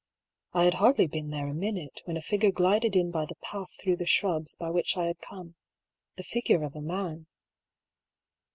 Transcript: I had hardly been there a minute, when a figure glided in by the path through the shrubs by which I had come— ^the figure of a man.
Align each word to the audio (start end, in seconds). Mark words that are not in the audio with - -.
I 0.53 0.63
had 0.63 0.73
hardly 0.73 1.05
been 1.05 1.29
there 1.29 1.47
a 1.47 1.53
minute, 1.53 2.01
when 2.05 2.17
a 2.17 2.23
figure 2.23 2.49
glided 2.51 2.95
in 2.95 3.11
by 3.11 3.27
the 3.27 3.35
path 3.35 3.71
through 3.79 3.97
the 3.97 4.07
shrubs 4.07 4.55
by 4.55 4.71
which 4.71 4.97
I 4.97 5.05
had 5.05 5.21
come— 5.21 5.53
^the 6.17 6.25
figure 6.25 6.63
of 6.63 6.75
a 6.75 6.81
man. 6.81 7.27